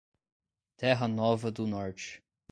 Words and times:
Terra 0.79 1.07
Nova 1.07 1.51
do 1.51 1.67
Norte 1.67 2.23